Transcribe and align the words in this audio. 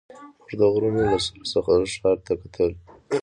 موږ 0.39 0.51
د 0.59 0.61
غرونو 0.73 1.01
له 1.11 1.17
سر 1.25 1.37
څخه 1.51 1.71
ښار 1.99 2.17
ته 2.25 2.33
کتل. 2.41 2.71